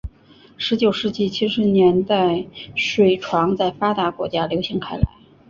[0.57, 5.03] 十九世纪七十年代水床在发达国家流行开来。